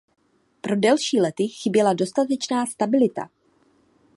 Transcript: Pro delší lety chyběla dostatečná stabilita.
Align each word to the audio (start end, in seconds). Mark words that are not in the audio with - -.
Pro 0.61 0.75
delší 0.75 1.21
lety 1.21 1.47
chyběla 1.47 1.93
dostatečná 1.93 2.65
stabilita. 2.65 3.29